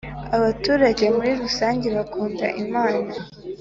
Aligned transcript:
Abaturage 0.37 1.03
muri 1.15 1.31
rusange 1.41 1.87
bakunda 1.97 2.47
imana. 2.63 3.11